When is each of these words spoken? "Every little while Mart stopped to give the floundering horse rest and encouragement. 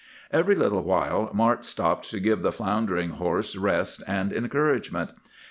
"Every 0.31 0.55
little 0.55 0.81
while 0.81 1.29
Mart 1.31 1.63
stopped 1.63 2.09
to 2.09 2.19
give 2.19 2.41
the 2.41 2.51
floundering 2.51 3.11
horse 3.11 3.55
rest 3.55 4.01
and 4.07 4.33
encouragement. 4.33 5.11